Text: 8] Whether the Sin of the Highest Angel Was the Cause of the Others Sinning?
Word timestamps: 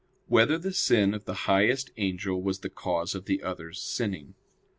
8] 0.25 0.31
Whether 0.31 0.57
the 0.57 0.73
Sin 0.73 1.13
of 1.13 1.25
the 1.25 1.35
Highest 1.47 1.91
Angel 1.95 2.41
Was 2.41 2.61
the 2.61 2.71
Cause 2.71 3.13
of 3.13 3.25
the 3.25 3.43
Others 3.43 3.79
Sinning? 3.83 4.33